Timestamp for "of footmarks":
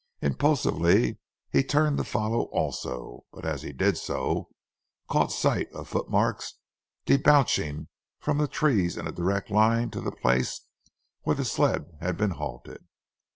5.73-6.55